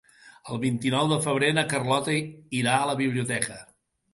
[0.53, 2.17] El vint-i-nou de febrer na Carlota
[2.63, 3.63] irà a la biblioteca.